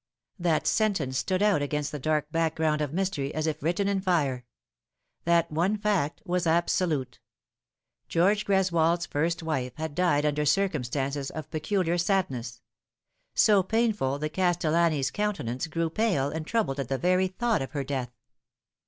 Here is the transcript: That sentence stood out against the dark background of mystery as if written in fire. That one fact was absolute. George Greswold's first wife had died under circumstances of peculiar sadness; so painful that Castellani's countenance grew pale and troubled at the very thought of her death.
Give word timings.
That 0.39 0.65
sentence 0.65 1.19
stood 1.19 1.43
out 1.43 1.61
against 1.61 1.91
the 1.91 1.99
dark 1.99 2.31
background 2.31 2.81
of 2.81 2.91
mystery 2.91 3.31
as 3.35 3.45
if 3.45 3.61
written 3.61 3.87
in 3.87 4.01
fire. 4.01 4.45
That 5.25 5.51
one 5.51 5.77
fact 5.77 6.23
was 6.25 6.47
absolute. 6.47 7.19
George 8.09 8.43
Greswold's 8.43 9.05
first 9.05 9.43
wife 9.43 9.73
had 9.75 9.93
died 9.93 10.25
under 10.25 10.43
circumstances 10.43 11.29
of 11.29 11.51
peculiar 11.51 11.99
sadness; 11.99 12.63
so 13.35 13.61
painful 13.61 14.17
that 14.17 14.33
Castellani's 14.33 15.11
countenance 15.11 15.67
grew 15.67 15.91
pale 15.91 16.29
and 16.31 16.47
troubled 16.47 16.79
at 16.79 16.87
the 16.89 16.97
very 16.97 17.27
thought 17.27 17.61
of 17.61 17.73
her 17.73 17.83
death. 17.83 18.09